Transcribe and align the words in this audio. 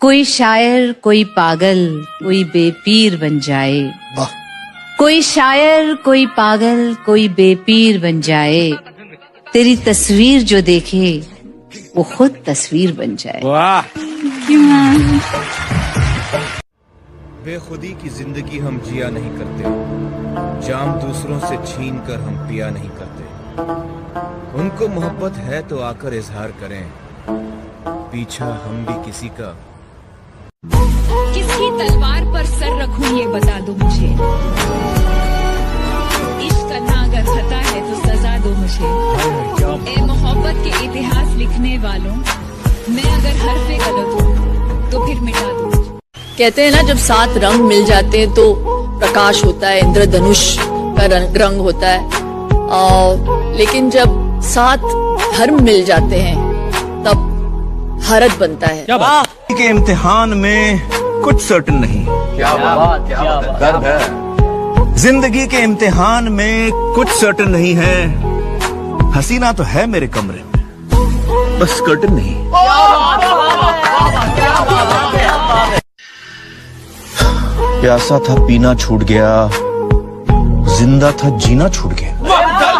कोई 0.00 0.24
शायर 0.24 0.92
कोई 1.02 1.22
पागल 1.24 1.80
कोई 2.18 2.42
बेपीर 2.44 3.16
बन 3.16 3.38
जाए। 3.40 3.92
कोई 4.98 5.20
शायर 5.22 5.94
कोई 6.04 6.24
पागल 6.26 6.94
कोई 7.06 7.28
बेपीर 7.28 7.98
बन 8.00 8.20
जाए। 8.20 8.70
तेरी 9.46 9.76
तस्वीर 9.76 10.42
जो 10.42 10.60
देखे 10.62 11.10
वो 11.96 12.02
खुद 12.04 12.42
तस्वीर 12.46 12.92
बन 12.92 13.14
जाए। 13.16 13.40
बेखुदी 17.44 17.92
की 18.02 18.08
ज़िंदगी 18.08 18.58
हम 18.58 18.80
जिया 18.80 19.08
नहीं 19.10 19.30
करते। 19.38 20.66
जाम 20.66 20.92
दूसरों 21.00 21.38
से 21.40 21.56
छीन 21.66 21.98
कर 21.98 22.20
हम 22.20 22.36
पिया 22.48 22.70
नहीं 22.70 22.90
करते। 22.98 24.60
उनको 24.60 24.88
मोहब्बत 24.88 25.36
है 25.44 25.62
तो 25.68 25.78
आकर 25.82 26.14
इजहार 26.14 26.50
करें। 26.60 26.82
पीछा 28.12 28.46
हम 28.64 28.84
भी 28.86 28.94
किसी 29.04 29.28
का। 29.36 29.50
किसकी 31.34 31.68
तलवार 31.78 32.24
पर 32.32 32.44
सर 32.46 32.72
रखूँ 32.80 33.06
ये 33.18 33.26
बता 33.28 33.58
दो 33.60 33.72
मुझे। 33.74 34.08
इश्क 36.46 36.62
करना 36.70 36.96
अगर 37.04 37.24
खता 37.30 37.60
है 37.68 37.80
तो 37.86 37.94
सजा 38.02 38.36
दो 38.38 38.50
मुझे। 38.56 38.90
ए 39.92 39.96
मोहब्बत 40.02 40.60
के 40.64 40.84
इतिहास 40.84 41.34
लिखने 41.36 41.76
वालों 41.86 42.14
मैं 42.94 43.08
अगर 43.14 43.40
हर 43.44 43.58
पे 43.68 43.78
गलत 43.78 44.20
हूँ 44.20 44.90
तो 44.90 45.04
फिर 45.06 45.20
मिटा 45.20 45.48
दो 45.52 45.70
कहते 46.38 46.64
हैं 46.64 46.70
ना 46.72 46.82
जब 46.88 46.96
सात 46.98 47.36
रंग 47.44 47.64
मिल 47.64 47.84
जाते 47.86 48.18
हैं 48.18 48.32
तो 48.34 48.52
प्रकाश 48.98 49.44
होता 49.44 49.68
है 49.68 49.80
इंद्रधनुष 49.80 50.44
का 50.58 51.06
रंग, 51.06 51.36
रंग 51.36 51.60
होता 51.60 51.88
है। 51.88 52.00
और 52.72 53.54
लेकिन 53.56 53.90
जब 53.90 54.40
सात 54.52 54.80
धर्म 55.36 55.62
मिल 55.64 55.84
जाते 55.84 56.20
हैं 56.20 56.41
भारत 58.02 58.38
बनता 58.40 58.66
है। 58.66 58.84
क्या 58.84 58.96
बात? 58.98 59.26
के 59.52 59.64
इम्तिहान 59.64 60.28
में 60.38 60.88
कुछ 61.24 61.40
सर्टन 61.42 61.74
नहीं। 61.74 62.04
गर्व 63.60 63.86
है। 63.86 64.94
ज़िंदगी 64.96 65.46
के 65.46 65.58
इम्तिहान 65.58 66.28
में 66.32 66.70
कुछ 66.94 67.08
सर्टन 67.10 67.48
नहीं 67.50 67.74
है। 67.74 67.96
हसीना 69.14 69.52
तो 69.52 69.62
है 69.64 69.86
मेरे 69.86 70.06
कमरे 70.08 70.42
में। 70.44 71.58
बस 71.60 71.80
कर्टन 71.86 72.12
नहीं। 72.14 72.34
प्यासा 77.80 78.18
था 78.28 78.34
पीना 78.46 78.74
छूट 78.74 79.02
गया 79.04 79.30
ज़िंदा 80.76 81.10
था 81.12 81.28
जीना 81.38 81.68
छूट 81.68 81.92
गया। 81.92 82.71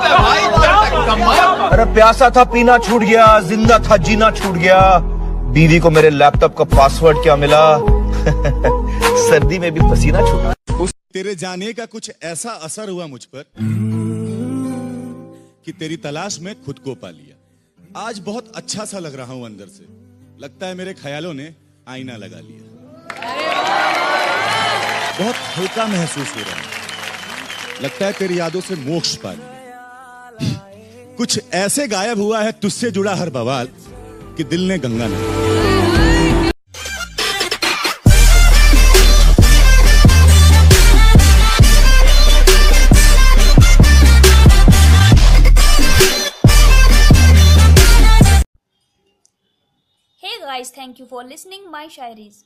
अरे 1.73 1.85
प्यासा 1.85 2.31
था, 2.31 2.45
पीना 2.45 2.79
छूट 2.79 3.03
गया, 3.03 3.41
ज़िंदा 3.41 3.79
था, 3.79 3.97
जीना 3.97 4.31
छूट 4.31 4.55
गया। 4.55 4.99
बीवी 5.53 5.79
को 5.81 5.91
मेरे 5.91 6.11
लैपटॉप 6.11 6.57
का 6.57 6.65
पासवर्ड 6.65 7.23
क्या 7.23 7.37
मिला? 7.37 7.79
सर्दी 9.29 9.59
में 9.59 9.73
भी 9.73 9.81
पसीना 9.81 10.21
छूटा। 10.21 10.55
तेरे 11.15 11.35
जाने 11.35 11.73
का 11.73 11.87
कुछ 11.87 12.11
ऐसा 12.23 12.51
असर 12.51 12.89
हुआ 12.89 13.07
मुझ 13.07 13.25
पर 13.25 13.45
कि 15.67 15.73
तेरी 15.73 15.97
तलाश 15.97 16.39
में 16.41 16.55
खुद 16.65 16.79
को 16.79 16.95
पा 16.95 17.11
लिया। 17.11 18.07
आज 18.09 18.19
बहुत 18.19 18.53
अच्छा 18.57 18.85
सा 18.85 18.99
लग 18.99 19.15
रहा 19.15 19.33
हूँ 19.33 19.45
अंदर 19.45 19.67
से। 19.67 19.87
लगता 20.43 20.67
है 20.67 20.75
मेरे 20.75 20.93
ख्यालों 20.93 21.35
ने 21.35 21.55
आईना 21.89 22.17
लगा 22.17 22.41
लिया। 22.41 22.63
बहुत 25.21 25.35
हल्का 25.57 25.87
महसूस 25.87 26.37
हो 26.37 26.41
रहा 26.41 26.57
है। 26.57 27.83
लगता 27.83 28.07
है 28.07 28.13
तेरी 28.13 28.39
यादों 28.39 28.61
से 28.61 28.75
मोक्ष 28.75 29.17
पा 29.17 29.33
लिया। 29.33 30.72
कुछ 31.17 31.41
ऐसे 31.55 31.87
गायब 31.89 32.21
हुआ 32.21 32.43
है 32.43 32.53
तुझसे 32.63 32.91
जुड़ा 32.91 33.15
हर 33.15 33.31
बवाल 33.31 33.69
कि 34.37 34.45
दिल 34.45 34.69
ने 34.69 34.79
गंगा 34.79 35.07
नहीं 35.09 35.61
guys, 50.53 50.71
thank 50.71 50.99
you 50.99 51.07
for 51.07 51.25
listening 51.25 51.71
my 51.71 51.89
shairis. 51.89 52.45